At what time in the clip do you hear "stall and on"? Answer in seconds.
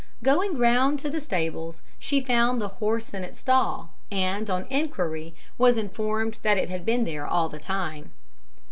3.37-4.65